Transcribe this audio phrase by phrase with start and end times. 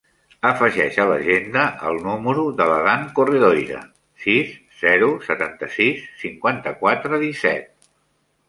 [0.51, 3.83] Afegeix a l'agenda el número de l'Adán Corredoira:
[4.25, 7.91] sis, zero, setanta-sis, cinquanta-quatre, disset.